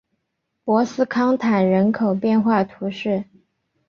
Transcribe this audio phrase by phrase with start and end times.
[0.63, 3.23] 博斯康坦人口变化图示